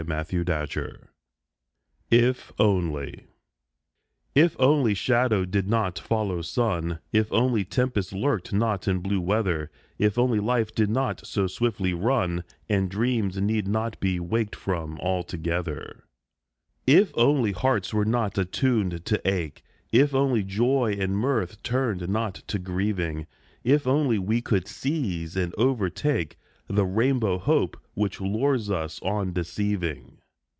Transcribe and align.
120 0.07 0.93
IF 2.09 2.51
ONLY 2.57 2.57
IF 2.57 2.59
ONLY 2.59 3.27
IF 4.33 4.55
only 4.59 4.93
shadow 4.95 5.45
did 5.45 5.69
not 5.69 5.99
follow 5.99 6.41
sun, 6.41 6.97
If 7.13 7.31
only 7.31 7.63
tempests 7.63 8.11
lurked 8.11 8.51
not 8.51 8.87
in 8.87 8.97
blue 8.97 9.21
weather, 9.21 9.69
If 9.99 10.17
only 10.17 10.39
life 10.39 10.73
did 10.73 10.89
not 10.89 11.23
so 11.27 11.45
swiftly 11.45 11.93
run 11.93 12.43
And 12.67 12.89
dreams 12.89 13.39
need 13.39 13.67
not 13.67 13.99
be 13.99 14.19
waked 14.19 14.55
from 14.55 14.97
altogether. 14.99 16.05
If 16.87 17.11
only 17.13 17.51
hearts 17.51 17.93
were 17.93 18.03
not 18.03 18.39
attuned 18.39 19.05
to 19.05 19.21
ache, 19.31 19.61
If 19.91 20.15
only 20.15 20.41
joy 20.43 20.95
and 20.99 21.15
mirth 21.15 21.61
turned 21.61 22.09
not 22.09 22.33
to 22.47 22.57
grieving, 22.57 23.27
If 23.63 23.85
only 23.85 24.17
we 24.17 24.41
could 24.41 24.67
seize 24.67 25.37
and 25.37 25.53
overtake 25.59 26.39
The 26.67 26.85
rainbow 26.85 27.37
Hope 27.37 27.75
which 27.95 28.21
lures 28.21 28.69
us 28.71 29.01
on 29.03 29.33
deceiving 29.33 30.17